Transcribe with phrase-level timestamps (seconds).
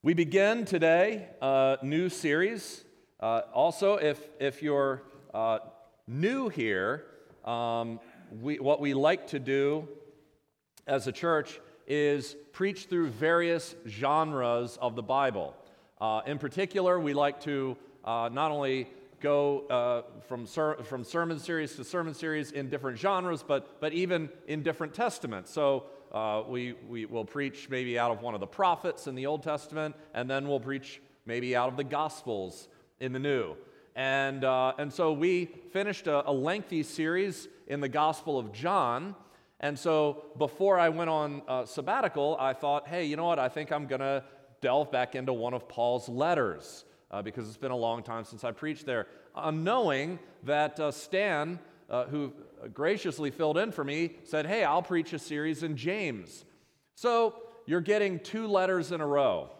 [0.00, 2.84] We begin today a new series.
[3.18, 5.02] Uh, also, if, if you're
[5.34, 5.58] uh,
[6.06, 7.04] new here,
[7.44, 7.98] um,
[8.40, 9.88] we, what we like to do
[10.86, 11.58] as a church
[11.88, 15.56] is preach through various genres of the Bible.
[16.00, 18.88] Uh, in particular, we like to uh, not only
[19.20, 23.92] go uh, from, ser- from sermon series to sermon series in different genres, but, but
[23.92, 25.50] even in different testaments.
[25.52, 29.26] So uh, we, we will preach maybe out of one of the prophets in the
[29.26, 32.68] Old Testament, and then we'll preach maybe out of the Gospels
[33.00, 33.54] in the New.
[33.94, 39.14] And, uh, and so we finished a, a lengthy series in the Gospel of John.
[39.60, 43.38] And so before I went on uh, sabbatical, I thought, hey, you know what?
[43.38, 44.22] I think I'm going to
[44.60, 48.44] delve back into one of Paul's letters uh, because it's been a long time since
[48.44, 49.06] I preached there.
[49.34, 51.58] Uh, knowing that uh, Stan,
[51.90, 52.32] uh, who
[52.72, 56.44] graciously filled in for me, said, Hey, I'll preach a series in James.
[56.94, 57.34] So
[57.66, 59.50] you're getting two letters in a row.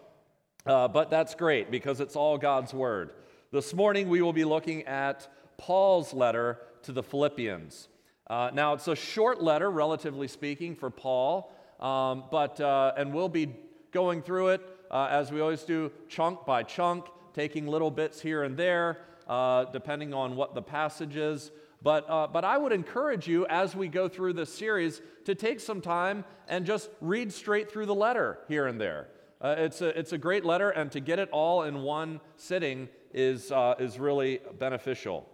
[0.65, 3.13] Uh, but that's great because it's all God's Word.
[3.51, 7.87] This morning we will be looking at Paul's letter to the Philippians.
[8.27, 13.29] Uh, now, it's a short letter, relatively speaking, for Paul, um, but, uh, and we'll
[13.29, 13.55] be
[13.91, 18.43] going through it uh, as we always do, chunk by chunk, taking little bits here
[18.43, 21.51] and there, uh, depending on what the passage is.
[21.81, 25.59] But, uh, but I would encourage you as we go through this series to take
[25.59, 29.07] some time and just read straight through the letter here and there.
[29.41, 32.89] Uh, it's, a, it's a great letter, and to get it all in one sitting
[33.13, 35.25] is, uh, is really beneficial.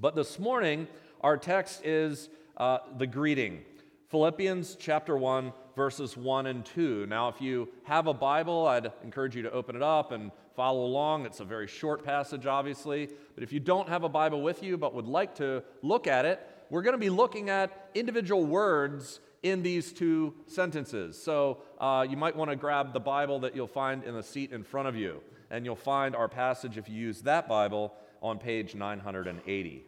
[0.00, 0.88] But this morning,
[1.20, 3.60] our text is uh, the greeting
[4.08, 7.04] Philippians chapter 1, verses 1 and 2.
[7.06, 10.84] Now, if you have a Bible, I'd encourage you to open it up and follow
[10.84, 11.24] along.
[11.24, 13.08] It's a very short passage, obviously.
[13.36, 16.24] But if you don't have a Bible with you but would like to look at
[16.24, 21.16] it, we're going to be looking at individual words in these two sentences.
[21.22, 24.50] So uh, you might want to grab the Bible that you'll find in the seat
[24.50, 25.20] in front of you.
[25.48, 29.84] And you'll find our passage, if you use that Bible, on page 980.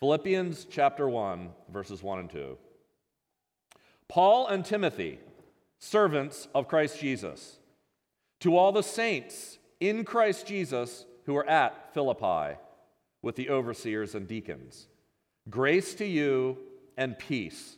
[0.00, 2.58] Philippians chapter 1, verses 1 and 2.
[4.08, 5.20] Paul and Timothy,
[5.78, 7.57] servants of Christ Jesus
[8.40, 12.58] to all the saints in Christ Jesus who are at Philippi
[13.22, 14.88] with the overseers and deacons,
[15.50, 16.58] grace to you
[16.96, 17.76] and peace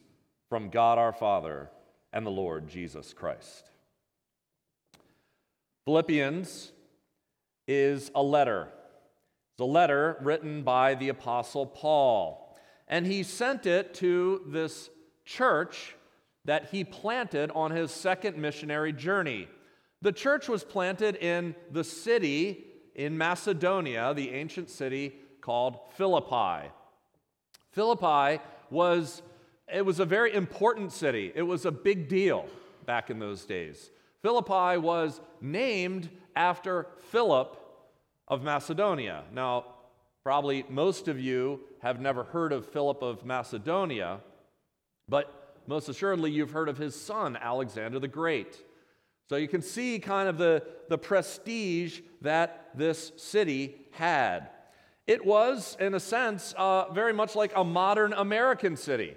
[0.48, 1.70] from God our Father
[2.12, 3.70] and the Lord Jesus Christ.
[5.84, 6.72] Philippians
[7.66, 8.68] is a letter.
[9.52, 12.56] It's a letter written by the Apostle Paul.
[12.88, 14.90] And he sent it to this
[15.24, 15.94] church
[16.44, 19.48] that he planted on his second missionary journey.
[20.02, 26.70] The church was planted in the city in Macedonia, the ancient city called Philippi.
[27.72, 29.22] Philippi was
[29.72, 31.32] it was a very important city.
[31.34, 32.46] It was a big deal
[32.86, 33.90] back in those days.
[34.22, 37.56] Philippi was named after Philip
[38.26, 39.24] of Macedonia.
[39.32, 39.64] Now,
[40.24, 44.20] probably most of you have never heard of Philip of Macedonia,
[45.08, 48.58] but most assuredly you've heard of his son, Alexander the Great.
[49.30, 54.48] So you can see kind of the, the prestige that this city had.
[55.06, 59.14] It was, in a sense, uh, very much like a modern American city,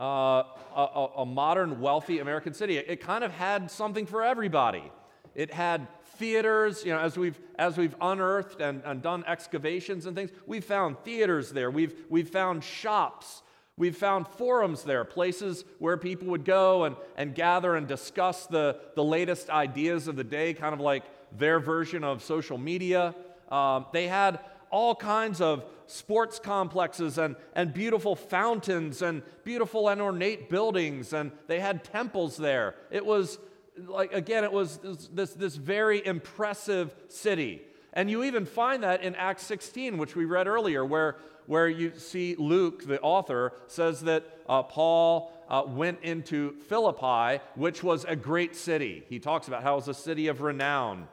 [0.00, 0.44] uh,
[0.74, 2.78] a, a, modern, wealthy American city.
[2.78, 4.90] It, kind of had something for everybody.
[5.34, 10.16] It had theaters, you know, as we've, as we've unearthed and, and done excavations and
[10.16, 11.70] things, we've found theaters there.
[11.70, 13.42] We've, we've found shops
[13.76, 18.78] We've found forums there, places where people would go and, and gather and discuss the,
[18.94, 21.02] the latest ideas of the day, kind of like
[21.36, 23.16] their version of social media.
[23.50, 24.38] Um, they had
[24.70, 31.32] all kinds of sports complexes and, and beautiful fountains and beautiful and ornate buildings, and
[31.48, 32.76] they had temples there.
[32.92, 33.38] It was
[33.76, 34.78] like, again, it was
[35.12, 37.62] this, this very impressive city.
[37.94, 41.16] And you even find that in Acts 16, which we read earlier, where
[41.46, 47.82] where you see Luke, the author, says that uh, Paul uh, went into Philippi, which
[47.82, 49.04] was a great city.
[49.08, 51.08] He talks about how it was a city of renown.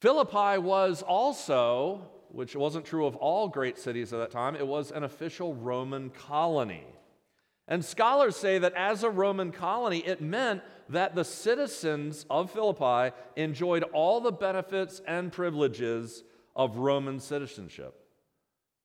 [0.00, 4.90] Philippi was also, which wasn't true of all great cities at that time, it was
[4.90, 6.84] an official Roman colony.
[7.68, 13.14] And scholars say that as a Roman colony, it meant that the citizens of Philippi
[13.36, 16.24] enjoyed all the benefits and privileges
[16.54, 17.94] of Roman citizenship.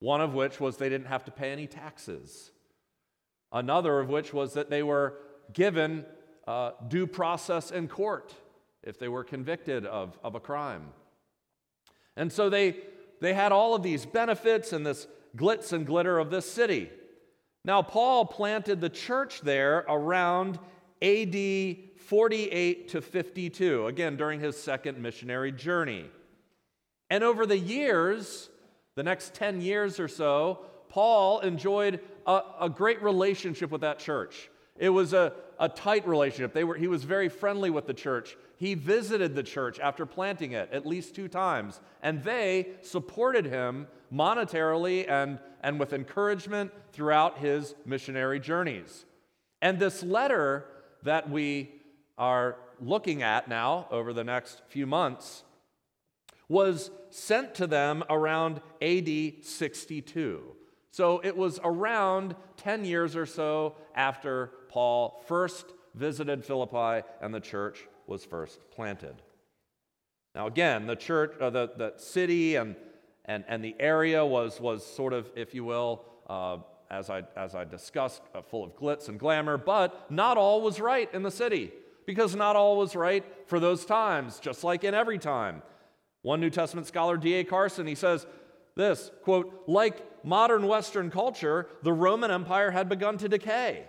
[0.00, 2.52] One of which was they didn't have to pay any taxes.
[3.52, 5.18] Another of which was that they were
[5.52, 6.04] given
[6.46, 8.34] uh, due process in court
[8.82, 10.88] if they were convicted of, of a crime.
[12.16, 12.76] And so they,
[13.20, 15.06] they had all of these benefits and this
[15.36, 16.90] glitz and glitter of this city.
[17.64, 20.58] Now, Paul planted the church there around
[21.02, 26.06] AD 48 to 52, again, during his second missionary journey.
[27.10, 28.50] And over the years,
[28.94, 34.50] the next 10 years or so, Paul enjoyed a, a great relationship with that church.
[34.76, 36.52] It was a, a tight relationship.
[36.52, 38.36] They were, he was very friendly with the church.
[38.56, 43.86] He visited the church after planting it at least two times, and they supported him
[44.12, 49.04] monetarily and, and with encouragement throughout his missionary journeys.
[49.60, 50.66] And this letter
[51.02, 51.70] that we
[52.16, 55.44] are looking at now over the next few months
[56.48, 59.08] was sent to them around AD
[59.42, 60.42] 62.
[60.90, 67.40] So it was around 10 years or so after Paul first visited Philippi and the
[67.40, 69.22] church was first planted.
[70.34, 72.76] Now, again, the church, uh, the, the city and,
[73.24, 76.58] and, and the area was, was sort of, if you will, uh,
[76.90, 80.80] as, I, as I discussed, uh, full of glitz and glamour, but not all was
[80.80, 81.72] right in the city
[82.06, 85.62] because not all was right for those times, just like in every time.
[86.22, 87.44] One New Testament scholar, D.A.
[87.44, 88.26] Carson, he says
[88.74, 93.84] this quote, like modern Western culture, the Roman Empire had begun to decay.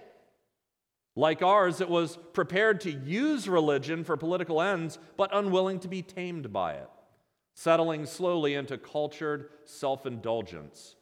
[1.15, 6.01] Like ours, it was prepared to use religion for political ends, but unwilling to be
[6.01, 6.89] tamed by it,
[7.55, 10.95] settling slowly into cultured self indulgence,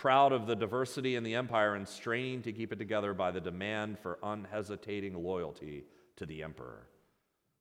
[0.00, 3.40] proud of the diversity in the empire and straining to keep it together by the
[3.40, 5.84] demand for unhesitating loyalty
[6.16, 6.86] to the emperor.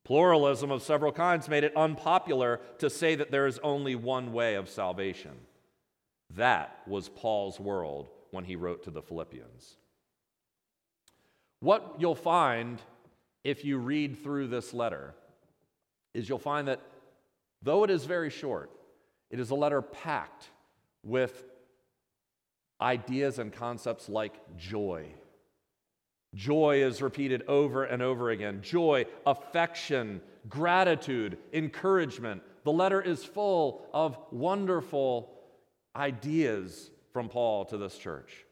[0.05, 4.55] Pluralism of several kinds made it unpopular to say that there is only one way
[4.55, 5.33] of salvation.
[6.33, 9.75] That was Paul's world when he wrote to the Philippians.
[11.59, 12.81] What you'll find
[13.43, 15.13] if you read through this letter
[16.13, 16.79] is you'll find that
[17.61, 18.71] though it is very short,
[19.29, 20.47] it is a letter packed
[21.03, 21.43] with
[22.81, 25.05] ideas and concepts like joy.
[26.35, 28.61] Joy is repeated over and over again.
[28.61, 32.43] Joy, affection, gratitude, encouragement.
[32.63, 35.33] The letter is full of wonderful
[35.95, 38.45] ideas from Paul to this church.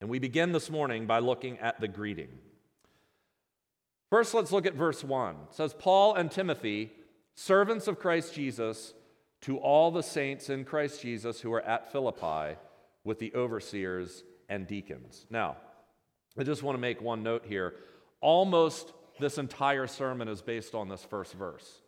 [0.00, 2.28] And we begin this morning by looking at the greeting.
[4.10, 5.34] First, let's look at verse 1.
[5.34, 6.92] It says, Paul and Timothy,
[7.34, 8.94] servants of Christ Jesus,
[9.40, 12.56] to all the saints in Christ Jesus who are at Philippi
[13.04, 15.26] with the overseers and deacons.
[15.30, 15.56] Now,
[16.38, 17.74] I just want to make one note here.
[18.20, 21.80] Almost this entire sermon is based on this first verse.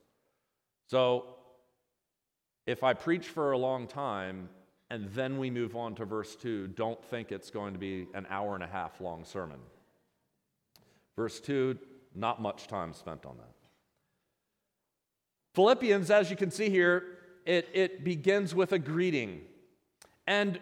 [0.87, 1.25] So,
[2.67, 4.49] if I preach for a long time,
[4.91, 8.27] and then we move on to verse 2, don't think it's going to be an
[8.31, 9.59] hour and a half long sermon.
[11.17, 11.77] Verse 2,
[12.15, 13.55] not much time spent on that.
[15.55, 17.05] Philippians, as you can see here,
[17.47, 19.41] it, it begins with a greeting.
[20.27, 20.59] And,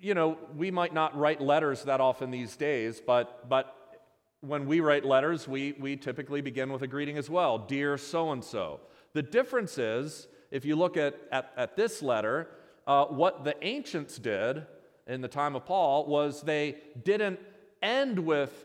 [0.00, 4.00] you know, we might not write letters that often these days, but, but
[4.40, 8.32] when we write letters, we, we typically begin with a greeting as well Dear so
[8.32, 8.80] and so.
[9.12, 12.48] The difference is, if you look at, at, at this letter,
[12.86, 14.66] uh, what the ancients did
[15.06, 17.40] in the time of Paul was they didn't
[17.82, 18.64] end with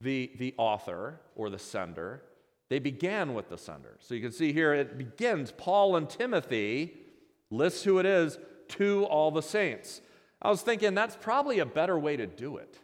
[0.00, 2.22] the, the author or the sender,
[2.68, 3.96] they began with the sender.
[4.00, 6.94] So you can see here it begins Paul and Timothy,
[7.50, 8.38] lists who it is,
[8.68, 10.00] to all the saints.
[10.44, 12.78] I was thinking that's probably a better way to do it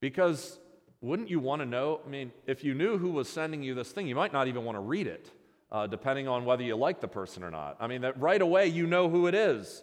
[0.00, 0.58] because
[1.00, 2.00] wouldn't you want to know?
[2.06, 4.64] I mean, if you knew who was sending you this thing, you might not even
[4.64, 5.30] want to read it
[5.72, 7.76] uh, depending on whether you like the person or not.
[7.80, 9.82] I mean, that right away you know who it is.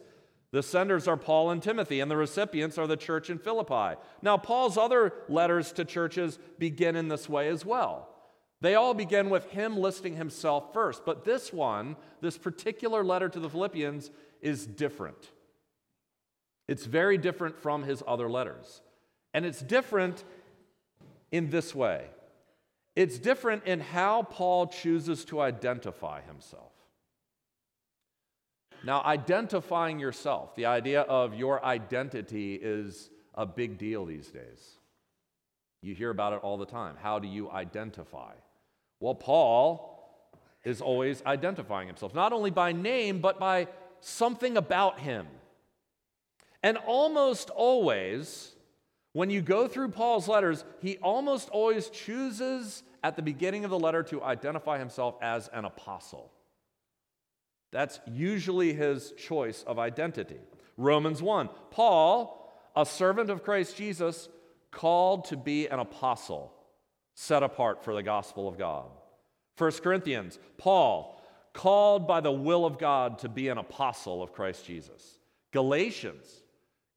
[0.52, 4.00] The senders are Paul and Timothy, and the recipients are the church in Philippi.
[4.22, 8.10] Now, Paul's other letters to churches begin in this way as well.
[8.60, 13.40] They all begin with him listing himself first, but this one, this particular letter to
[13.40, 14.12] the Philippians,
[14.42, 15.32] is different.
[16.72, 18.82] It's very different from his other letters.
[19.34, 20.24] And it's different
[21.30, 22.06] in this way
[22.96, 26.72] it's different in how Paul chooses to identify himself.
[28.86, 34.78] Now, identifying yourself, the idea of your identity is a big deal these days.
[35.82, 36.96] You hear about it all the time.
[37.02, 38.34] How do you identify?
[39.00, 43.68] Well, Paul is always identifying himself, not only by name, but by
[44.00, 45.28] something about him.
[46.64, 48.52] And almost always,
[49.14, 53.80] when you go through Paul's letters, he almost always chooses at the beginning of the
[53.80, 56.32] letter to identify himself as an apostle.
[57.72, 60.40] That's usually his choice of identity.
[60.78, 64.30] Romans 1 Paul, a servant of Christ Jesus,
[64.72, 66.54] called to be an apostle,
[67.16, 68.90] set apart for the gospel of God.
[69.58, 71.22] 1 Corinthians, Paul,
[71.54, 75.20] called by the will of God to be an apostle of Christ Jesus.
[75.52, 76.41] Galatians,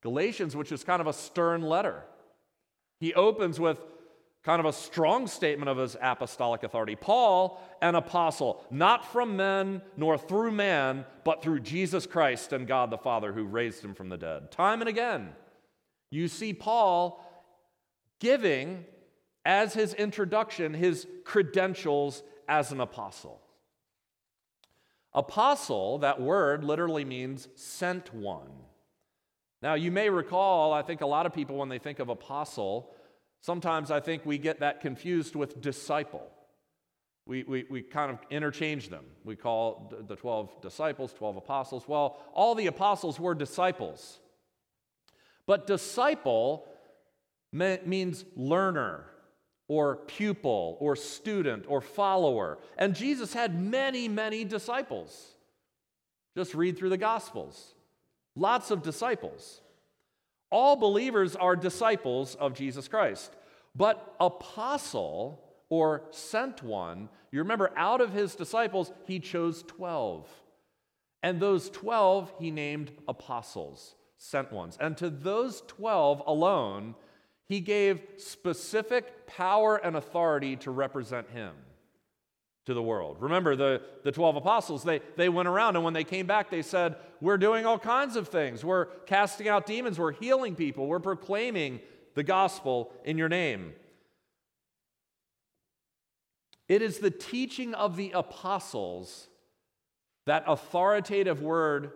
[0.04, 2.04] Galatians, which is kind of a stern letter.
[3.00, 3.78] He opens with
[4.44, 6.94] kind of a strong statement of his apostolic authority.
[6.94, 12.90] Paul, an apostle, not from men nor through man, but through Jesus Christ and God
[12.90, 14.52] the Father who raised him from the dead.
[14.52, 15.30] Time and again,
[16.11, 17.25] you see Paul
[18.20, 18.84] giving
[19.46, 23.40] as his introduction his credentials as an apostle.
[25.14, 28.50] Apostle, that word literally means sent one.
[29.64, 32.90] Now, you may recall, I think a lot of people, when they think of apostle,
[33.40, 36.30] sometimes I think we get that confused with disciple.
[37.25, 39.06] We, we, we kind of interchange them.
[39.25, 41.85] We call the 12 disciples 12 apostles.
[41.88, 44.21] Well, all the apostles were disciples.
[45.47, 46.68] But disciple
[47.50, 49.06] means learner
[49.66, 52.59] or pupil or student or follower.
[52.76, 55.37] And Jesus had many, many disciples.
[56.37, 57.74] Just read through the Gospels.
[58.37, 59.61] Lots of disciples.
[60.50, 63.35] All believers are disciples of Jesus Christ.
[63.75, 70.29] But apostle or sent one, you remember, out of his disciples, he chose 12.
[71.23, 74.76] And those 12 he named apostles, sent ones.
[74.81, 76.95] And to those 12 alone,
[77.47, 81.55] he gave specific power and authority to represent him
[82.66, 83.18] to the world.
[83.21, 86.62] Remember, the, the 12 apostles, they, they went around, and when they came back, they
[86.62, 88.64] said, We're doing all kinds of things.
[88.64, 91.80] We're casting out demons, we're healing people, we're proclaiming
[92.14, 93.75] the gospel in your name.
[96.68, 99.28] It is the teaching of the apostles,
[100.26, 101.92] that authoritative word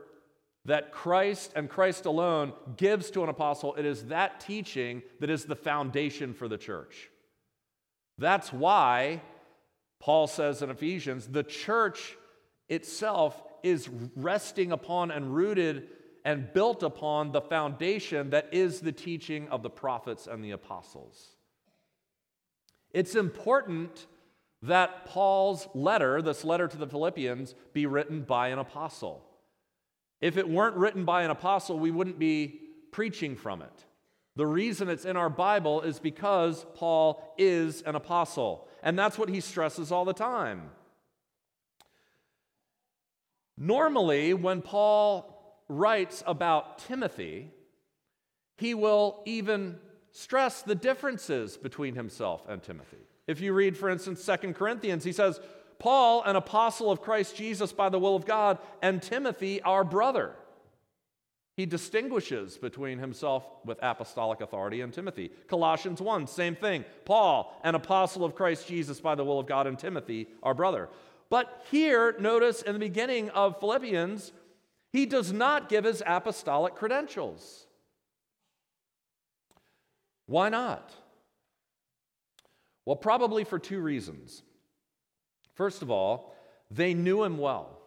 [0.66, 5.46] that Christ and Christ alone gives to an apostle, it is that teaching that is
[5.46, 7.08] the foundation for the church.
[8.18, 9.22] That's why
[10.00, 12.16] Paul says in Ephesians the church
[12.68, 15.88] itself is resting upon and rooted
[16.24, 21.36] and built upon the foundation that is the teaching of the prophets and the apostles.
[22.92, 24.06] It's important
[24.62, 29.24] that Paul's letter, this letter to the Philippians, be written by an apostle.
[30.20, 33.84] If it weren't written by an apostle, we wouldn't be preaching from it.
[34.36, 38.68] The reason it's in our Bible is because Paul is an apostle.
[38.82, 40.70] And that's what he stresses all the time.
[43.56, 45.34] Normally, when Paul
[45.68, 47.50] writes about Timothy,
[48.56, 49.78] he will even
[50.12, 52.98] stress the differences between himself and Timothy.
[53.26, 55.40] If you read, for instance, Second Corinthians, he says,
[55.78, 60.34] Paul, an apostle of Christ Jesus by the will of God, and Timothy, our brother.
[61.58, 65.32] He distinguishes between himself with apostolic authority and Timothy.
[65.48, 66.84] Colossians 1, same thing.
[67.04, 70.88] Paul, an apostle of Christ Jesus by the will of God, and Timothy, our brother.
[71.30, 74.30] But here, notice in the beginning of Philippians,
[74.92, 77.66] he does not give his apostolic credentials.
[80.26, 80.94] Why not?
[82.84, 84.44] Well, probably for two reasons.
[85.54, 86.36] First of all,
[86.70, 87.77] they knew him well.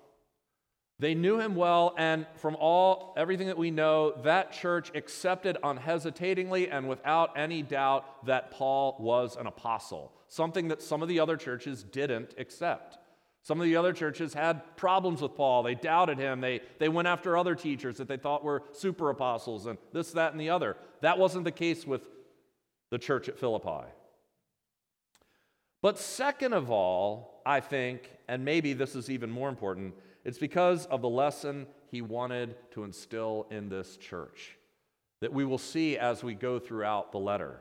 [1.01, 6.69] They knew him well, and from all everything that we know, that church accepted unhesitatingly
[6.69, 11.37] and without any doubt that Paul was an apostle, something that some of the other
[11.37, 12.99] churches didn't accept.
[13.41, 15.63] Some of the other churches had problems with Paul.
[15.63, 16.39] They doubted him.
[16.39, 20.33] They, they went after other teachers that they thought were super apostles and this, that,
[20.33, 20.77] and the other.
[21.01, 22.03] That wasn't the case with
[22.91, 23.87] the church at Philippi.
[25.81, 30.85] But second of all, I think, and maybe this is even more important, it's because
[30.87, 34.57] of the lesson he wanted to instill in this church
[35.21, 37.59] that we will see as we go throughout the letter.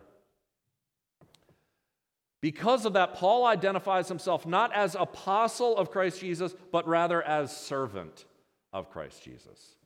[2.41, 7.55] Because of that, Paul identifies himself not as apostle of Christ Jesus, but rather as
[7.55, 8.25] servant
[8.73, 9.77] of Christ Jesus.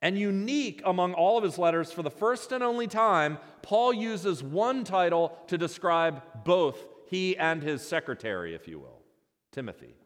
[0.00, 4.44] And unique among all of his letters, for the first and only time, Paul uses
[4.44, 6.78] one title to describe both
[7.08, 9.02] he and his secretary, if you will,
[9.50, 9.96] Timothy.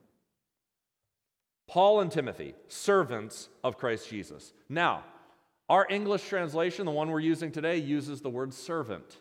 [1.66, 4.52] Paul and Timothy, servants of Christ Jesus.
[4.68, 5.04] Now,
[5.68, 9.18] our English translation, the one we're using today, uses the word servant.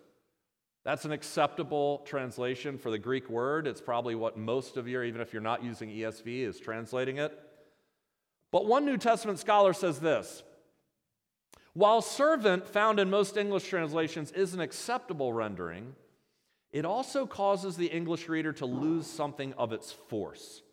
[0.83, 3.67] That's an acceptable translation for the Greek word.
[3.67, 7.37] It's probably what most of you, even if you're not using ESV, is translating it.
[8.51, 10.43] But one New Testament scholar says this
[11.73, 15.95] While servant, found in most English translations, is an acceptable rendering,
[16.71, 20.63] it also causes the English reader to lose something of its force.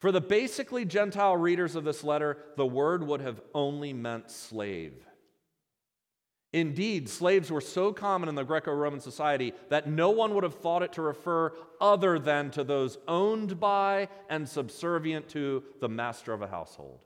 [0.00, 4.94] For the basically Gentile readers of this letter, the word would have only meant slave.
[6.52, 10.54] Indeed, slaves were so common in the Greco Roman society that no one would have
[10.54, 16.32] thought it to refer other than to those owned by and subservient to the master
[16.32, 17.00] of a household.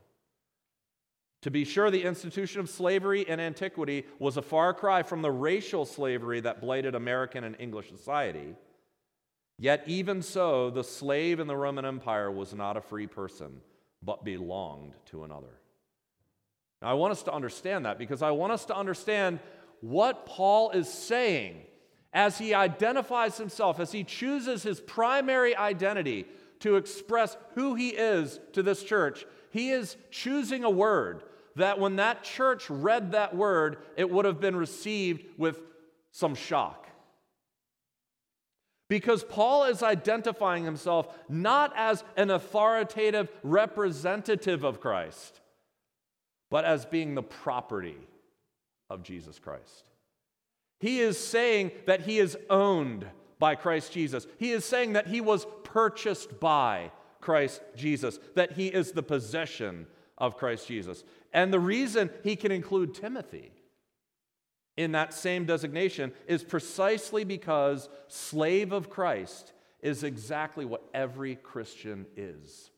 [1.43, 5.31] To be sure, the institution of slavery in antiquity was a far cry from the
[5.31, 8.55] racial slavery that blighted American and English society.
[9.61, 13.61] Yet, even so, the slave in the Roman Empire was not a free person,
[14.03, 15.61] but belonged to another.
[16.81, 19.39] Now, I want us to understand that because I want us to understand
[19.83, 21.59] what Paul is saying
[22.15, 26.25] as he identifies himself, as he chooses his primary identity
[26.61, 29.27] to express who he is to this church.
[29.51, 31.23] He is choosing a word
[31.57, 35.61] that when that church read that word, it would have been received with
[36.13, 36.87] some shock.
[38.91, 45.41] Because Paul is identifying himself not as an authoritative representative of Christ,
[46.51, 47.97] but as being the property
[48.91, 49.85] of Jesus Christ.
[50.81, 53.07] He is saying that he is owned
[53.39, 54.27] by Christ Jesus.
[54.39, 59.87] He is saying that he was purchased by Christ Jesus, that he is the possession
[60.19, 61.05] of Christ Jesus.
[61.33, 63.53] And the reason he can include Timothy
[64.81, 72.07] in that same designation is precisely because slave of Christ is exactly what every Christian
[72.17, 72.71] is.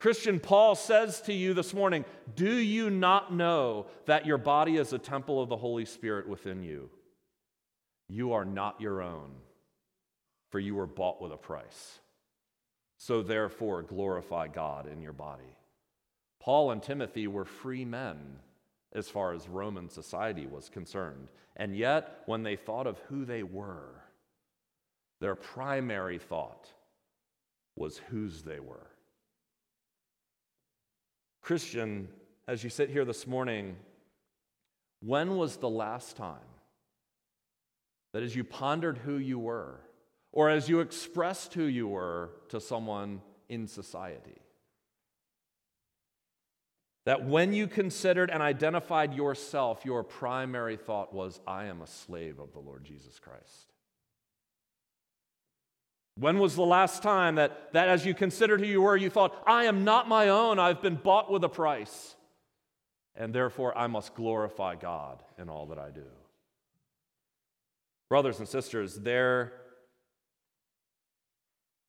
[0.00, 4.94] Christian, Paul says to you this morning Do you not know that your body is
[4.94, 6.88] a temple of the Holy Spirit within you?
[8.08, 9.32] You are not your own,
[10.50, 11.98] for you were bought with a price.
[12.96, 15.58] So therefore, glorify God in your body.
[16.40, 18.38] Paul and Timothy were free men
[18.94, 21.28] as far as Roman society was concerned.
[21.56, 24.02] And yet, when they thought of who they were,
[25.20, 26.68] their primary thought
[27.76, 28.90] was whose they were.
[31.42, 32.08] Christian,
[32.48, 33.76] as you sit here this morning,
[35.00, 36.38] when was the last time
[38.12, 39.80] that as you pondered who you were,
[40.32, 44.40] or as you expressed who you were to someone in society,
[47.06, 52.38] that when you considered and identified yourself, your primary thought was, I am a slave
[52.38, 53.72] of the Lord Jesus Christ?
[56.16, 59.36] When was the last time that, that as you considered who you were, you thought,
[59.46, 62.14] I am not my own, I've been bought with a price,
[63.16, 66.06] and therefore I must glorify God in all that I do?
[68.08, 69.52] Brothers and sisters, there,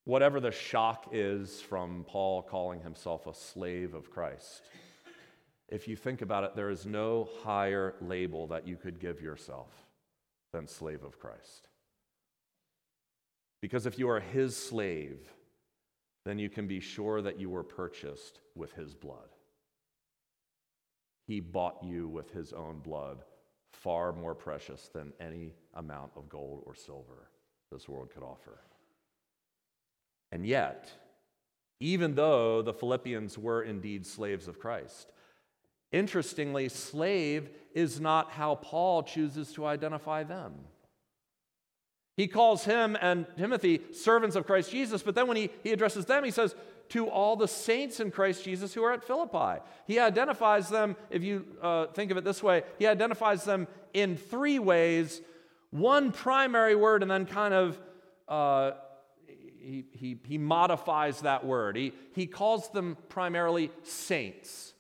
[0.06, 4.64] whatever the shock is from Paul calling himself a slave of Christ,
[5.70, 9.72] if you think about it, there is no higher label that you could give yourself
[10.54, 11.68] than slave of Christ.
[13.62, 15.20] Because if you are his slave,
[16.24, 19.30] then you can be sure that you were purchased with his blood.
[21.28, 23.24] He bought you with his own blood,
[23.72, 27.30] far more precious than any amount of gold or silver
[27.72, 28.60] this world could offer.
[30.32, 30.92] And yet,
[31.80, 35.12] even though the Philippians were indeed slaves of Christ,
[35.92, 40.54] interestingly, slave is not how Paul chooses to identify them.
[42.18, 46.06] He calls him and Timothy servants of Christ Jesus, but then when he, he addresses
[46.06, 46.56] them, he says,
[46.90, 49.62] to all the saints in Christ Jesus who are at Philippi.
[49.88, 54.18] He identifies them, if you uh, think of it this way, he identifies them in
[54.18, 55.22] three ways
[55.72, 57.78] one primary word, and then kind of
[58.30, 58.72] uh,
[59.28, 61.76] he, he, he modifies that word.
[61.76, 64.74] He, he calls them primarily saints.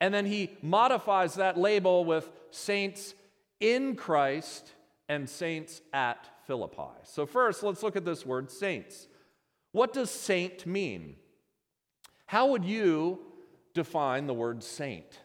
[0.00, 3.14] And then he modifies that label with saints
[3.60, 4.72] in Christ
[5.08, 6.92] and saints at Philippi.
[7.04, 9.06] So, first, let's look at this word saints.
[9.72, 11.16] What does saint mean?
[12.26, 13.20] How would you
[13.74, 15.20] define the word saint?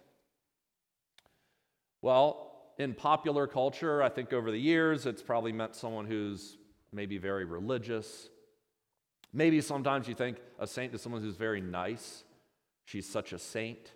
[2.01, 6.57] Well, in popular culture, I think over the years, it's probably meant someone who's
[6.91, 8.29] maybe very religious.
[9.33, 12.23] Maybe sometimes you think a saint is someone who's very nice.
[12.85, 13.91] She's such a saint.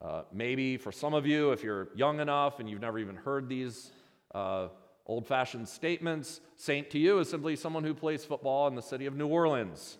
[0.00, 3.48] Uh, maybe for some of you, if you're young enough and you've never even heard
[3.48, 3.90] these
[4.34, 4.68] uh,
[5.08, 6.40] Old fashioned statements.
[6.56, 9.98] Saint to you is simply someone who plays football in the city of New Orleans.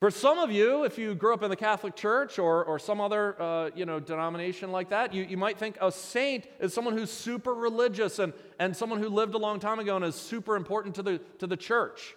[0.00, 3.00] For some of you, if you grew up in the Catholic Church or, or some
[3.00, 6.98] other uh, you know, denomination like that, you, you might think a saint is someone
[6.98, 10.56] who's super religious and, and someone who lived a long time ago and is super
[10.56, 12.16] important to the, to the church.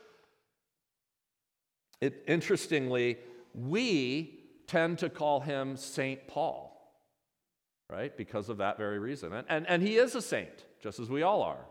[2.02, 3.20] It, interestingly,
[3.54, 4.35] we
[4.68, 6.76] tend to call him Saint Paul
[7.90, 8.16] right?
[8.16, 9.34] Because of that very reason.
[9.34, 11.66] And, and, and he is a saint, just as we all are.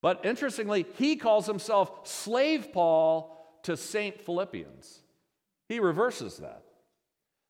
[0.00, 5.02] But interestingly, he calls himself Slave Paul to Saint Philippians.
[5.68, 6.64] He reverses that.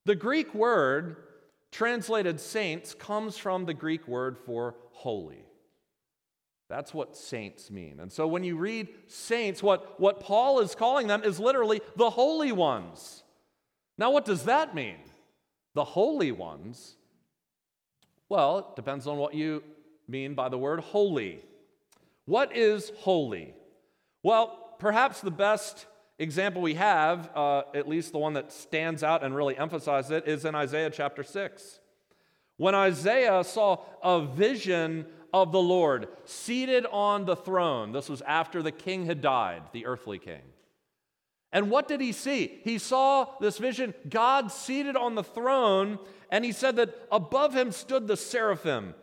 [0.05, 1.17] The Greek word
[1.71, 5.45] translated saints comes from the Greek word for holy.
[6.69, 8.01] That's what saints mean.
[8.01, 12.11] And so when you read saints, what, what Paul is calling them is literally the
[12.11, 13.23] holy ones.
[14.03, 14.97] Now, what does that mean?
[15.75, 16.97] The holy ones?
[18.29, 19.63] Well, it depends on what you
[20.09, 21.39] mean by the word holy.
[22.25, 23.55] What is holy?
[24.25, 25.87] Well, perhaps the best
[26.19, 30.27] example we have, uh, at least the one that stands out and really emphasizes it,
[30.27, 31.79] is in Isaiah chapter 6.
[32.57, 37.93] When Isaiah saw a vision of the Lord seated on the throne.
[37.93, 40.43] This was after the king had died, the earthly king.
[41.53, 42.61] And what did he see?
[42.65, 45.99] He saw this vision, God seated on the throne,
[46.31, 48.95] and he said that above him stood the seraphim.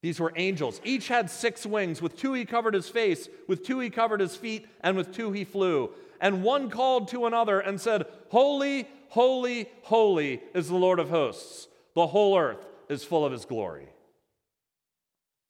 [0.00, 0.80] These were angels.
[0.84, 2.00] Each had six wings.
[2.00, 5.32] With two he covered his face, with two he covered his feet, and with two
[5.32, 5.90] he flew.
[6.20, 11.68] And one called to another and said, Holy, holy, holy is the Lord of hosts.
[11.94, 13.88] The whole earth is full of his glory.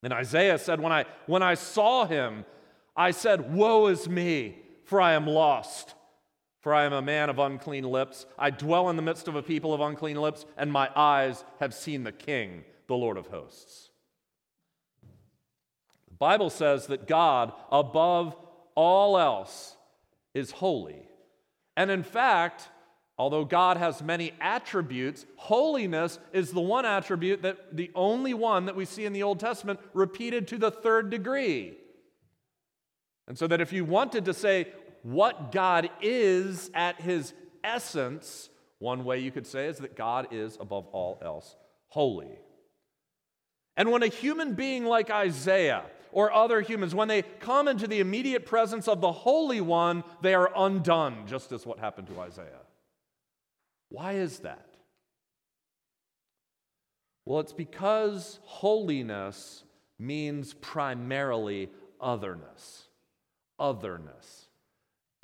[0.02, 2.44] And Isaiah said, when I, when I saw him,
[2.96, 5.94] I said, Woe is me, for I am lost.
[6.64, 8.24] For I am a man of unclean lips.
[8.38, 11.74] I dwell in the midst of a people of unclean lips, and my eyes have
[11.74, 13.90] seen the King, the Lord of hosts.
[16.08, 18.34] The Bible says that God, above
[18.74, 19.76] all else,
[20.32, 21.06] is holy.
[21.76, 22.70] And in fact,
[23.16, 28.74] Although God has many attributes, holiness is the one attribute that the only one that
[28.74, 31.78] we see in the Old Testament repeated to the third degree.
[33.28, 34.66] And so that if you wanted to say
[35.04, 40.56] what God is at his essence, one way you could say is that God is
[40.58, 41.54] above all else
[41.88, 42.38] holy.
[43.76, 48.00] And when a human being like Isaiah or other humans, when they come into the
[48.00, 52.62] immediate presence of the Holy One, they are undone, just as what happened to Isaiah.
[53.90, 54.68] Why is that?
[57.26, 59.64] Well, it's because holiness
[59.98, 61.68] means primarily
[62.00, 62.84] otherness.
[63.58, 64.43] Otherness.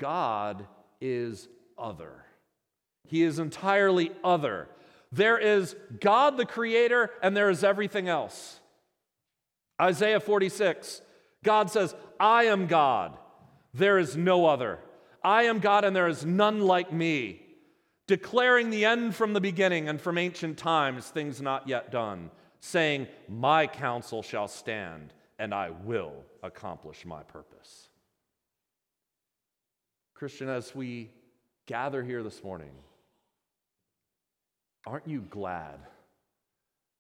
[0.01, 0.67] God
[1.01, 2.25] is other.
[3.07, 4.69] He is entirely other.
[5.13, 8.59] There is God the Creator, and there is everything else.
[9.81, 11.01] Isaiah 46,
[11.45, 13.17] God says, I am God,
[13.73, 14.81] there is no other.
[15.23, 17.43] I am God, and there is none like me
[18.11, 23.07] declaring the end from the beginning and from ancient times, things not yet done, saying,
[23.29, 27.90] My counsel shall stand, and I will accomplish my purpose.
[30.21, 31.09] Christian, as we
[31.67, 32.73] gather here this morning,
[34.87, 35.79] aren't you glad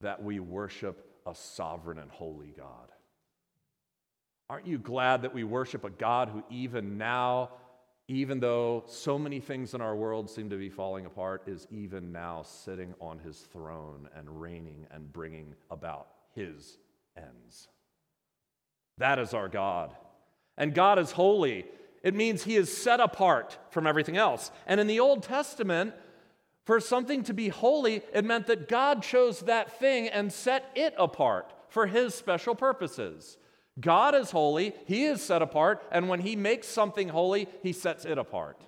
[0.01, 2.89] that we worship a sovereign and holy God?
[4.49, 7.51] Aren't you glad that we worship a God who even now
[8.09, 12.11] even though so many things in our world seem to be falling apart, is even
[12.11, 16.79] now sitting on his throne and reigning and bringing about his
[17.19, 17.69] ends.
[18.97, 19.95] That is our God.
[20.57, 21.67] And God is holy.
[22.03, 24.51] It means he is set apart from everything else.
[24.67, 25.95] And in the Old Testament,
[26.65, 30.95] for something to be holy, it meant that God chose that thing and set it
[30.97, 33.37] apart for his special purposes.
[33.79, 38.05] God is holy, He is set apart, and when He makes something holy, He sets
[38.05, 38.61] it apart.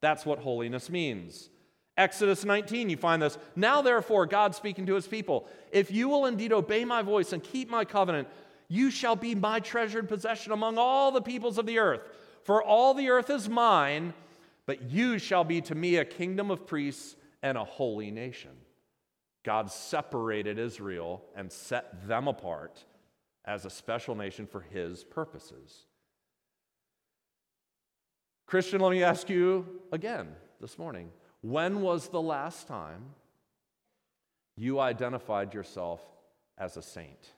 [0.00, 1.50] That's what holiness means.
[1.96, 3.38] Exodus 19, you find this.
[3.54, 7.42] Now, therefore, God speaking to His people, if you will indeed obey my voice and
[7.42, 8.28] keep my covenant,
[8.68, 12.02] you shall be my treasured possession among all the peoples of the earth.
[12.46, 14.14] For all the earth is mine,
[14.66, 18.52] but you shall be to me a kingdom of priests and a holy nation.
[19.42, 22.84] God separated Israel and set them apart
[23.44, 25.86] as a special nation for his purposes.
[28.46, 30.28] Christian, let me ask you again
[30.60, 33.02] this morning when was the last time
[34.56, 36.00] you identified yourself
[36.56, 37.32] as a saint?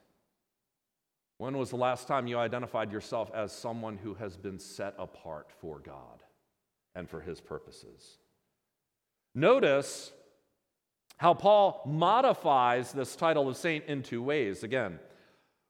[1.39, 5.47] When was the last time you identified yourself as someone who has been set apart
[5.59, 6.21] for God
[6.93, 8.19] and for his purposes?
[9.33, 10.11] Notice
[11.17, 14.63] how Paul modifies this title of saint in two ways.
[14.63, 14.99] Again,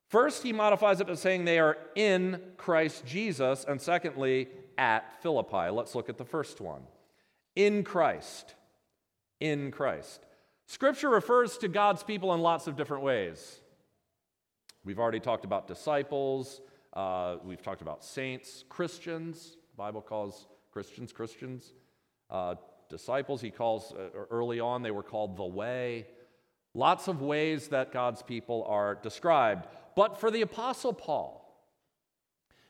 [0.09, 5.69] First, he modifies it by saying they are in Christ Jesus, and secondly, at Philippi.
[5.69, 6.81] Let's look at the first one.
[7.55, 8.55] In Christ.
[9.39, 10.25] In Christ.
[10.65, 13.59] Scripture refers to God's people in lots of different ways.
[14.85, 16.61] We've already talked about disciples,
[16.93, 19.57] uh, we've talked about saints, Christians.
[19.71, 21.73] The Bible calls Christians Christians.
[22.29, 22.55] Uh,
[22.89, 26.07] disciples, he calls uh, early on, they were called the way.
[26.73, 29.67] Lots of ways that God's people are described.
[29.95, 31.45] But for the Apostle Paul,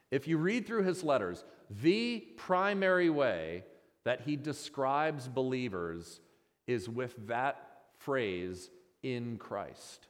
[0.09, 3.63] if you read through his letters, the primary way
[4.03, 6.19] that he describes believers
[6.65, 8.69] is with that phrase,
[9.03, 10.07] in Christ.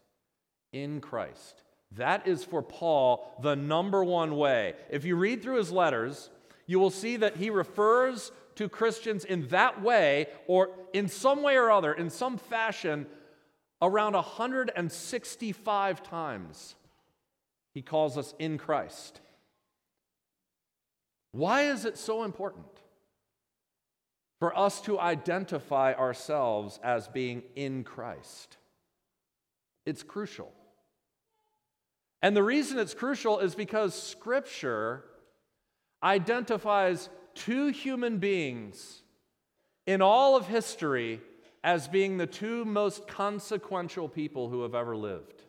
[0.71, 1.63] In Christ.
[1.95, 4.75] That is for Paul the number one way.
[4.89, 6.29] If you read through his letters,
[6.67, 11.55] you will see that he refers to Christians in that way or in some way
[11.55, 13.07] or other, in some fashion,
[13.81, 16.75] around 165 times.
[17.73, 19.21] He calls us in Christ.
[21.31, 22.65] Why is it so important
[24.39, 28.57] for us to identify ourselves as being in Christ?
[29.85, 30.51] It's crucial.
[32.21, 35.03] And the reason it's crucial is because Scripture
[36.03, 39.01] identifies two human beings
[39.85, 41.21] in all of history
[41.63, 45.43] as being the two most consequential people who have ever lived.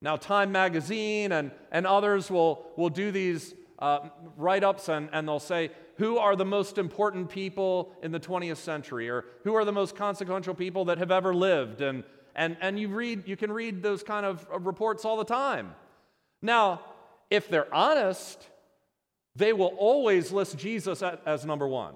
[0.00, 5.28] Now, Time Magazine and, and others will, will do these uh, write ups and, and
[5.28, 9.08] they'll say, Who are the most important people in the 20th century?
[9.08, 11.80] Or who are the most consequential people that have ever lived?
[11.80, 15.74] And and, and you, read, you can read those kind of reports all the time.
[16.40, 16.80] Now,
[17.30, 18.46] if they're honest,
[19.36, 21.94] they will always list Jesus as number one.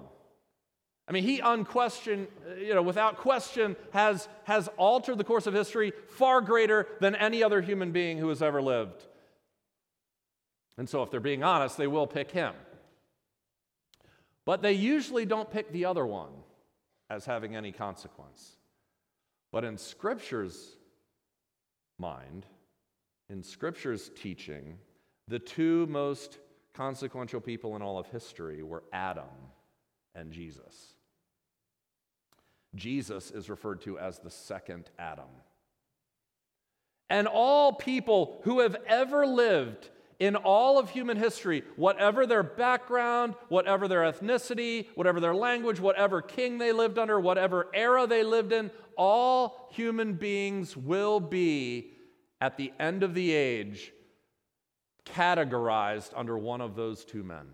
[1.07, 2.27] I mean, he unquestioned,
[2.59, 7.43] you know, without question, has, has altered the course of history far greater than any
[7.43, 9.05] other human being who has ever lived.
[10.77, 12.53] And so, if they're being honest, they will pick him.
[14.45, 16.31] But they usually don't pick the other one
[17.09, 18.56] as having any consequence.
[19.57, 20.77] But in Scripture's
[21.97, 22.45] mind,
[23.27, 24.77] in Scripture's teaching,
[25.27, 26.37] the two most
[26.75, 29.23] consequential people in all of history were Adam
[30.13, 30.93] and Jesus.
[32.75, 35.25] Jesus is referred to as the second Adam.
[37.09, 43.35] And all people who have ever lived in all of human history, whatever their background,
[43.49, 48.51] whatever their ethnicity, whatever their language, whatever king they lived under, whatever era they lived
[48.51, 51.91] in, all human beings will be,
[52.41, 53.91] at the end of the age,
[55.05, 57.47] categorized under one of those two men.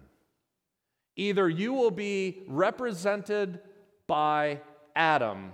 [1.16, 3.60] Either you will be represented
[4.08, 4.60] by
[4.96, 5.52] Adam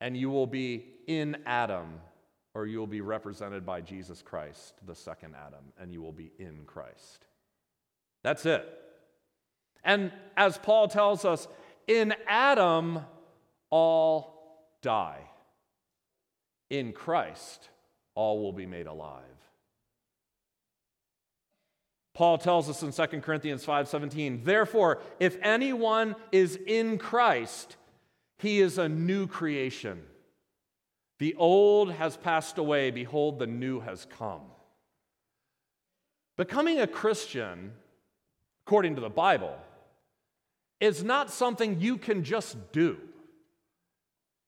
[0.00, 2.00] and you will be in Adam
[2.54, 6.32] or you will be represented by Jesus Christ, the second Adam, and you will be
[6.38, 7.26] in Christ.
[8.22, 8.68] That's it.
[9.84, 11.48] And as Paul tells us,
[11.86, 13.00] in Adam,
[13.70, 15.20] all die.
[16.70, 17.68] In Christ,
[18.14, 19.24] all will be made alive.
[22.14, 27.76] Paul tells us in 2 Corinthians 5:17, "Therefore, if anyone is in Christ,
[28.38, 30.06] he is a new creation.
[31.22, 34.40] The old has passed away, behold, the new has come.
[36.36, 37.74] Becoming a Christian,
[38.66, 39.56] according to the Bible,
[40.80, 42.96] is not something you can just do.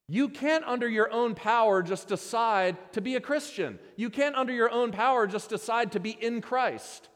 [0.09, 3.79] You can't, under your own power, just decide to be a Christian.
[3.95, 7.07] You can't, under your own power, just decide to be in Christ.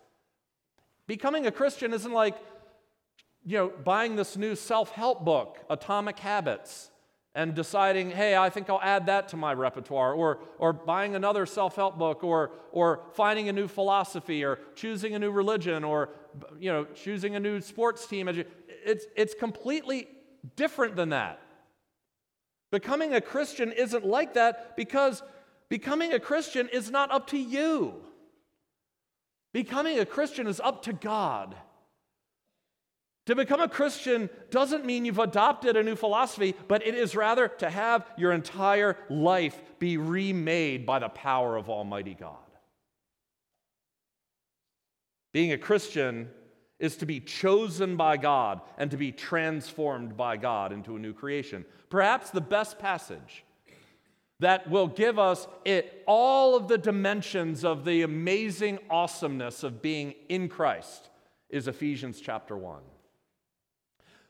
[1.05, 2.37] Becoming a Christian isn't like,
[3.45, 6.91] you know, buying this new self help book, Atomic Habits
[7.35, 11.45] and deciding, hey, I think I'll add that to my repertoire, or, or buying another
[11.45, 16.09] self help book, or, or finding a new philosophy, or choosing a new religion, or
[16.59, 18.27] you know, choosing a new sports team.
[18.27, 20.07] It's, it's completely
[20.55, 21.39] different than that.
[22.71, 25.23] Becoming a Christian isn't like that because
[25.69, 27.95] becoming a Christian is not up to you.
[29.53, 31.55] Becoming a Christian is up to God.
[33.29, 37.47] To become a Christian doesn't mean you've adopted a new philosophy, but it is rather
[37.47, 42.37] to have your entire life be remade by the power of Almighty God.
[45.31, 46.29] Being a Christian
[46.79, 51.13] is to be chosen by God and to be transformed by God into a new
[51.13, 51.65] creation.
[51.91, 53.45] Perhaps the best passage
[54.39, 60.15] that will give us it all of the dimensions of the amazing awesomeness of being
[60.29, 61.09] in Christ
[61.51, 62.81] is Ephesians chapter 1.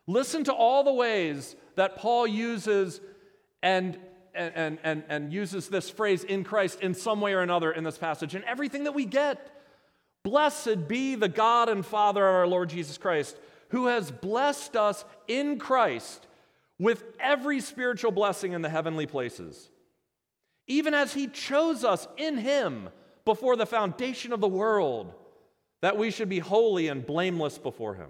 [0.09, 2.99] Listen to all the ways that Paul uses
[3.61, 3.95] and,
[4.33, 7.99] and, and, and uses this phrase in Christ in some way or another in this
[7.99, 9.55] passage, and everything that we get.
[10.23, 13.37] Blessed be the God and Father of our Lord Jesus Christ,
[13.69, 16.25] who has blessed us in Christ
[16.79, 19.69] with every spiritual blessing in the heavenly places,
[20.65, 22.89] even as he chose us in him
[23.25, 25.13] before the foundation of the world,
[25.83, 28.09] that we should be holy and blameless before him.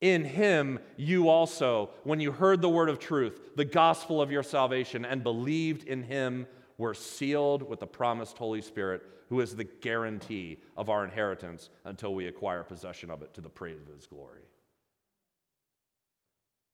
[0.00, 4.42] In Him, you also, when you heard the word of truth, the gospel of your
[4.42, 9.64] salvation, and believed in Him, were sealed with the promised Holy Spirit, who is the
[9.64, 14.06] guarantee of our inheritance until we acquire possession of it to the praise of His
[14.06, 14.42] glory.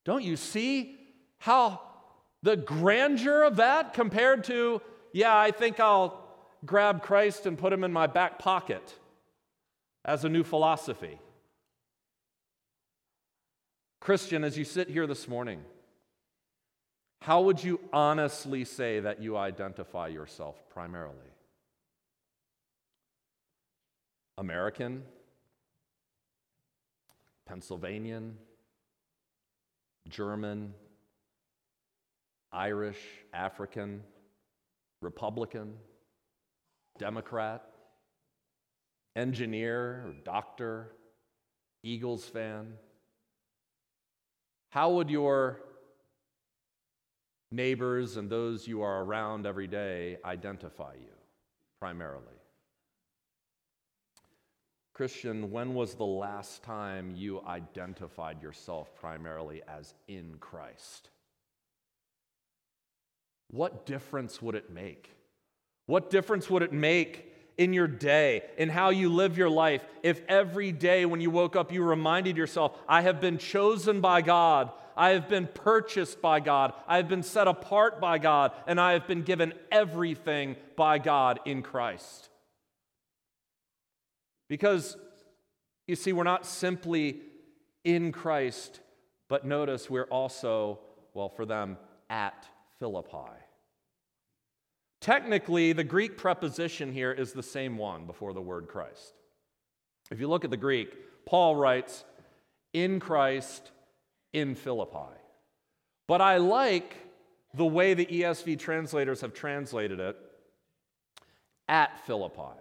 [0.04, 0.96] Don't you see
[1.38, 1.80] how
[2.42, 4.82] the grandeur of that compared to,
[5.14, 6.24] yeah, I think I'll
[6.66, 8.94] grab Christ and put him in my back pocket
[10.04, 11.18] as a new philosophy.
[14.04, 15.62] Christian, as you sit here this morning,
[17.22, 21.16] how would you honestly say that you identify yourself primarily?
[24.36, 25.04] American,
[27.46, 28.36] Pennsylvanian,
[30.10, 30.74] German,
[32.52, 33.00] Irish,
[33.32, 34.02] African,
[35.00, 35.76] Republican,
[36.98, 37.64] Democrat,
[39.16, 40.92] engineer or doctor,
[41.82, 42.74] Eagles fan?
[44.74, 45.60] How would your
[47.52, 51.14] neighbors and those you are around every day identify you
[51.78, 52.26] primarily?
[54.92, 61.10] Christian, when was the last time you identified yourself primarily as in Christ?
[63.54, 65.10] what difference would it make?
[65.86, 70.20] What difference would it make in your day, in how you live your life, if
[70.28, 74.72] every day when you woke up you reminded yourself, I have been chosen by God,
[74.96, 78.92] I have been purchased by God, I have been set apart by God, and I
[78.92, 82.28] have been given everything by God in Christ?
[84.48, 84.96] Because
[85.86, 87.20] you see, we're not simply
[87.84, 88.80] in Christ,
[89.28, 90.80] but notice we're also,
[91.12, 91.76] well, for them,
[92.08, 93.43] at Philippi.
[95.04, 99.12] Technically, the Greek preposition here is the same one before the word Christ.
[100.10, 102.06] If you look at the Greek, Paul writes,
[102.72, 103.70] in Christ,
[104.32, 105.14] in Philippi.
[106.08, 106.96] But I like
[107.52, 110.16] the way the ESV translators have translated it
[111.68, 112.58] at Philippi,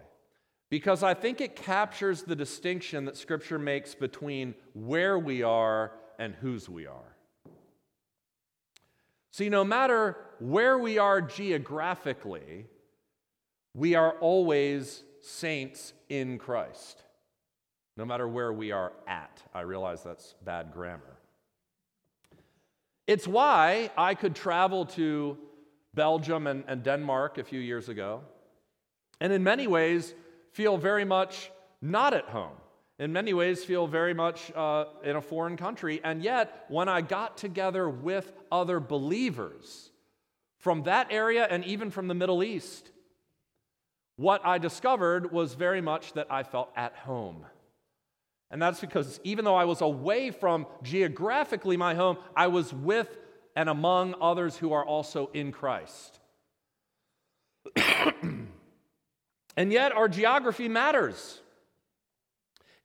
[0.68, 6.34] because I think it captures the distinction that Scripture makes between where we are and
[6.34, 7.13] whose we are.
[9.34, 12.66] See, no matter where we are geographically,
[13.74, 17.02] we are always saints in Christ,
[17.96, 19.42] no matter where we are at.
[19.52, 21.18] I realize that's bad grammar.
[23.08, 25.36] It's why I could travel to
[25.94, 28.20] Belgium and, and, Denmark a few years ago,
[29.20, 30.14] and in many ways
[30.52, 31.50] feel very much
[31.82, 32.54] not at home
[32.98, 36.00] in many ways feel very much uh, in a foreign country.
[36.04, 39.90] And yet, when I got together with other believers
[40.58, 42.90] from that area and even from the Middle East,
[44.16, 47.44] what I discovered was very much that I felt at home.
[48.50, 53.08] And that's because even though I was away from geographically my home, I was with
[53.56, 56.20] and among others who are also in Christ.
[57.76, 61.40] and yet, our geography matters.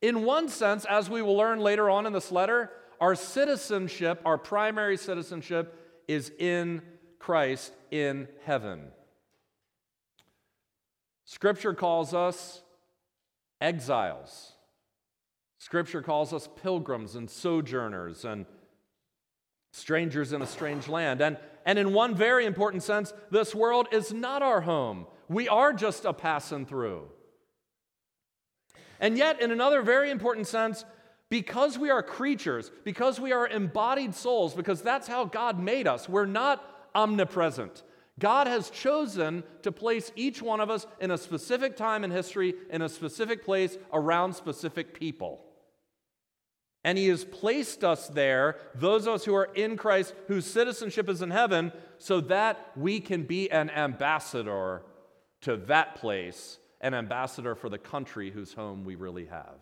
[0.01, 4.37] In one sense, as we will learn later on in this letter, our citizenship, our
[4.37, 5.75] primary citizenship,
[6.07, 6.81] is in
[7.17, 8.87] Christ in heaven.
[11.25, 12.61] Scripture calls us
[13.61, 14.53] exiles.
[15.59, 18.45] Scripture calls us pilgrims and sojourners and
[19.71, 21.21] strangers in a strange land.
[21.21, 25.05] And, and in one very important sense, this world is not our home.
[25.27, 27.09] We are just a passing through.
[28.99, 30.83] And yet, in another very important sense,
[31.29, 36.09] because we are creatures, because we are embodied souls, because that's how God made us,
[36.09, 36.63] we're not
[36.95, 37.83] omnipresent.
[38.17, 42.53] God has chosen to place each one of us in a specific time in history,
[42.69, 45.41] in a specific place, around specific people.
[46.83, 51.09] And He has placed us there, those of us who are in Christ, whose citizenship
[51.09, 54.81] is in heaven, so that we can be an ambassador
[55.41, 59.59] to that place an ambassador for the country whose home we really have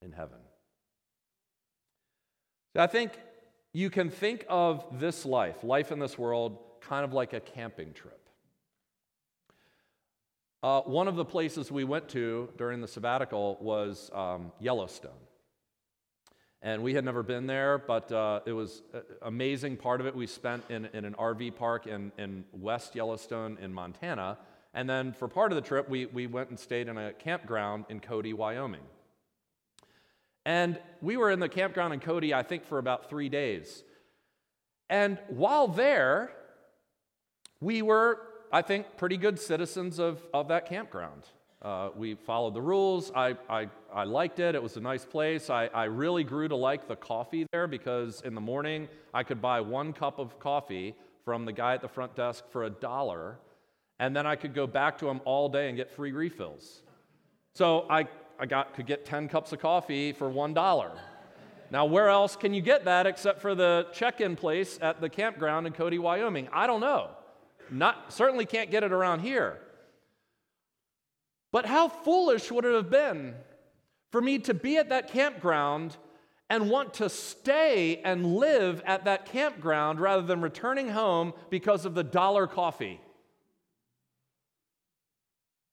[0.00, 0.38] in heaven.
[2.74, 3.12] I think
[3.74, 7.92] you can think of this life, life in this world, kind of like a camping
[7.92, 8.18] trip.
[10.62, 15.10] Uh, one of the places we went to during the sabbatical was um, Yellowstone.
[16.62, 20.14] And we had never been there, but uh, it was an amazing part of it.
[20.14, 24.38] We spent in, in an RV park in, in West Yellowstone in Montana.
[24.74, 27.84] And then for part of the trip, we, we went and stayed in a campground
[27.88, 28.80] in Cody, Wyoming.
[30.44, 33.84] And we were in the campground in Cody, I think, for about three days.
[34.88, 36.32] And while there,
[37.60, 38.18] we were,
[38.50, 41.22] I think, pretty good citizens of, of that campground.
[41.62, 43.12] Uh, we followed the rules.
[43.14, 44.56] I, I, I liked it.
[44.56, 45.48] It was a nice place.
[45.48, 49.40] I, I really grew to like the coffee there because in the morning I could
[49.40, 53.38] buy one cup of coffee from the guy at the front desk for a dollar,
[54.02, 56.82] and then I could go back to them all day and get free refills.
[57.54, 60.90] So I, I got, could get 10 cups of coffee for one dollar.
[61.70, 65.08] Now, where else can you get that except for the check in place at the
[65.08, 66.48] campground in Cody, Wyoming?
[66.52, 67.10] I don't know.
[67.70, 69.60] Not, certainly can't get it around here.
[71.52, 73.36] But how foolish would it have been
[74.10, 75.96] for me to be at that campground
[76.50, 81.94] and want to stay and live at that campground rather than returning home because of
[81.94, 83.00] the dollar coffee?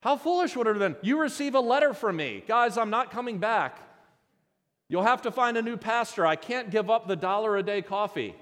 [0.01, 0.95] How foolish would it have been?
[1.01, 2.43] You receive a letter from me.
[2.47, 3.79] Guys, I'm not coming back.
[4.87, 6.25] You'll have to find a new pastor.
[6.25, 8.35] I can't give up the dollar a day coffee.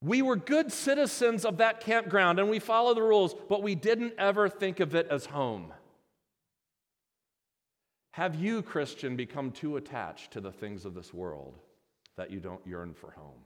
[0.00, 4.14] We were good citizens of that campground and we followed the rules, but we didn't
[4.18, 5.72] ever think of it as home.
[8.12, 11.58] Have you, Christian, become too attached to the things of this world
[12.16, 13.40] that you don't yearn for home?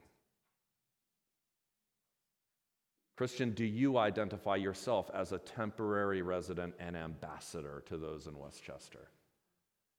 [3.19, 9.09] Christian, do you identify yourself as a temporary resident and ambassador to those in Westchester?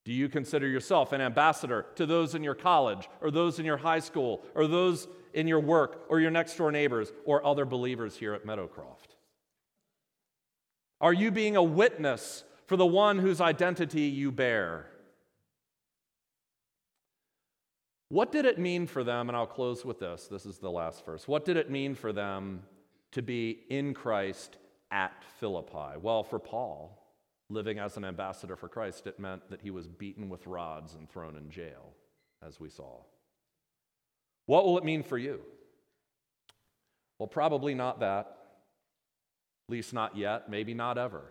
[0.05, 3.75] Do you consider yourself an ambassador to those in your college or those in your
[3.75, 8.15] high school or those in your work or your next door neighbors or other believers
[8.15, 9.17] here at Meadowcroft?
[11.01, 14.85] Are you being a witness for the one whose identity you bear?
[18.07, 19.27] What did it mean for them?
[19.27, 20.29] And I'll close with this.
[20.31, 21.27] This is the last verse.
[21.27, 22.63] What did it mean for them
[23.11, 24.57] to be in Christ
[24.91, 25.97] at Philippi?
[26.01, 26.97] Well, for Paul,
[27.49, 31.09] living as an ambassador for Christ, it meant that he was beaten with rods and
[31.09, 31.93] thrown in jail,
[32.45, 33.01] as we saw.
[34.45, 35.41] What will it mean for you?
[37.17, 38.37] Well, probably not that.
[39.67, 41.23] At least not yet, maybe not ever.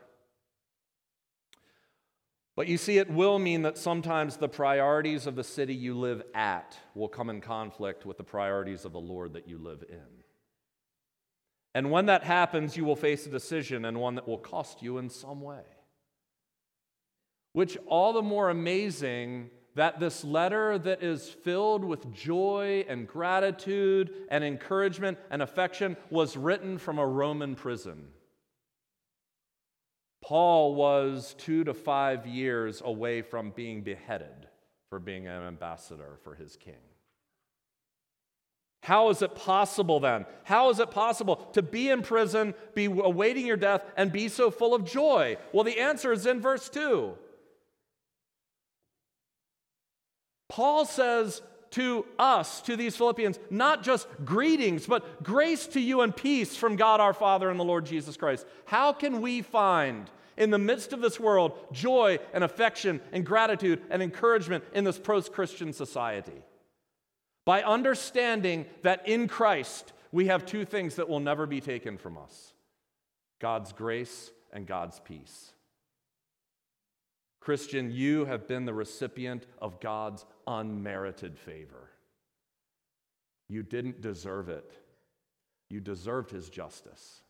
[2.54, 6.22] But you see, it will mean that sometimes the priorities of the city you live
[6.34, 10.17] at will come in conflict with the priorities of the Lord that you live in.
[11.74, 14.98] And when that happens, you will face a decision and one that will cost you
[14.98, 15.62] in some way.
[17.52, 24.12] Which all the more amazing that this letter that is filled with joy and gratitude
[24.28, 28.08] and encouragement and affection was written from a Roman prison.
[30.20, 34.48] Paul was two to five years away from being beheaded
[34.88, 36.87] for being an ambassador for his king.
[38.80, 40.24] How is it possible then?
[40.44, 44.50] How is it possible to be in prison, be awaiting your death, and be so
[44.50, 45.36] full of joy?
[45.52, 47.14] Well, the answer is in verse 2.
[50.48, 56.16] Paul says to us, to these Philippians, not just greetings, but grace to you and
[56.16, 58.46] peace from God our Father and the Lord Jesus Christ.
[58.64, 63.82] How can we find in the midst of this world joy and affection and gratitude
[63.90, 66.42] and encouragement in this post Christian society?
[67.48, 72.18] By understanding that in Christ we have two things that will never be taken from
[72.18, 72.52] us
[73.38, 75.54] God's grace and God's peace.
[77.40, 81.88] Christian, you have been the recipient of God's unmerited favor.
[83.48, 84.70] You didn't deserve it,
[85.70, 87.22] you deserved His justice.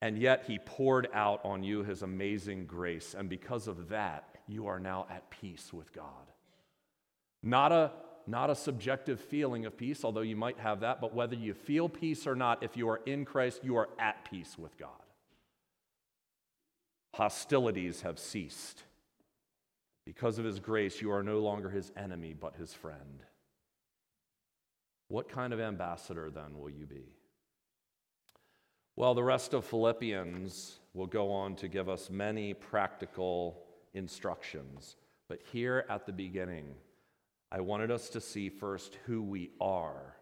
[0.00, 3.16] And yet, He poured out on you His amazing grace.
[3.18, 6.30] And because of that, you are now at peace with God.
[7.42, 7.90] Not a,
[8.28, 11.88] not a subjective feeling of peace, although you might have that, but whether you feel
[11.88, 14.90] peace or not, if you are in Christ, you are at peace with God.
[17.14, 18.82] Hostilities have ceased.
[20.04, 23.22] Because of his grace, you are no longer his enemy, but his friend.
[25.08, 27.14] What kind of ambassador then will you be?
[28.94, 33.62] Well, the rest of Philippians will go on to give us many practical
[33.94, 34.96] instructions.
[35.28, 36.74] But here at the beginning,
[37.50, 40.16] I wanted us to see first who we are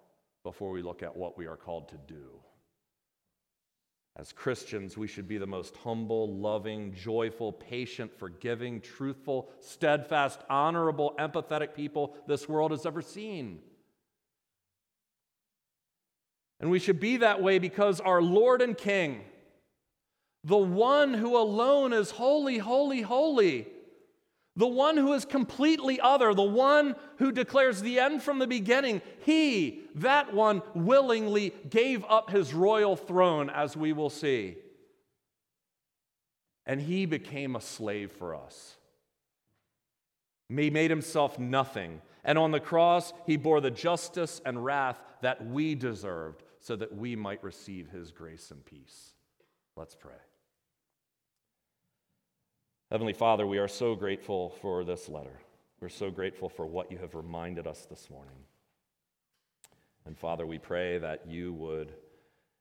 [0.45, 2.41] before we look at what we are called to do.
[4.19, 11.15] As Christians, we should be the most humble, loving, joyful, patient, forgiving, truthful, steadfast, honorable,
[11.19, 13.59] empathetic people this world has ever seen.
[16.61, 19.23] And we should be that way because our Lord and King,
[20.45, 23.67] the one who alone is holy, holy, holy,
[24.57, 29.03] the one who is completely other, the one who declares the end from the beginning,
[29.21, 34.57] he, that one, willingly gave up his royal throne, as we will see.
[36.65, 38.77] And he became a slave for us.
[40.49, 42.01] He made himself nothing.
[42.25, 46.97] And on the cross, he bore the justice and wrath that we deserved so that
[46.97, 49.13] we might receive his grace and peace.
[49.77, 50.15] Let's pray.
[52.97, 55.39] Heavenly Father, we are so grateful for this letter.
[55.83, 58.39] We're so grateful for what you have reminded us this morning.
[60.07, 61.93] And Father, we pray that you would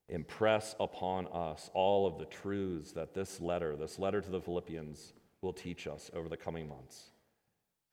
[0.09, 5.13] impress upon us all of the truths that this letter, this letter to the Philippians,
[5.41, 7.11] will teach us over the coming months.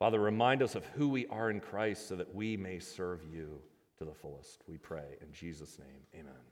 [0.01, 3.61] Father, remind us of who we are in Christ so that we may serve you
[3.99, 4.65] to the fullest.
[4.67, 6.09] We pray in Jesus' name.
[6.13, 6.52] Amen.